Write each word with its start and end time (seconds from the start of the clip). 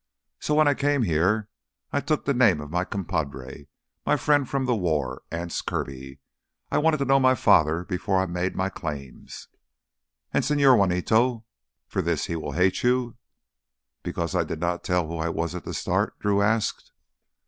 So, 0.39 0.55
when 0.55 0.67
I 0.67 0.73
came 0.73 1.03
here 1.03 1.47
I 1.93 2.01
took 2.01 2.25
the 2.25 2.33
name 2.33 2.59
of 2.59 2.71
my 2.71 2.83
compadre, 2.83 3.67
my 4.03 4.17
friend 4.17 4.49
from 4.49 4.65
the 4.65 4.75
war, 4.75 5.21
Anse 5.29 5.61
Kirby. 5.61 6.17
I 6.71 6.79
wanted 6.79 6.97
to 6.97 7.05
know 7.05 7.19
my 7.19 7.35
father 7.35 7.85
before 7.85 8.19
I 8.19 8.25
made 8.25 8.55
my 8.55 8.67
claims." 8.71 9.47
"And 10.33 10.43
Señor 10.43 10.75
Juanito—for 10.75 12.01
this 12.01 12.25
he 12.25 12.35
will 12.35 12.53
hate 12.53 12.81
you!" 12.81 13.15
"Because 14.01 14.33
I 14.33 14.43
did 14.43 14.59
not 14.59 14.83
tell 14.83 15.05
who 15.05 15.17
I 15.19 15.29
was 15.29 15.53
at 15.53 15.65
the 15.65 15.73
start?" 15.75 16.17
Drew 16.17 16.41
asked. 16.41 16.91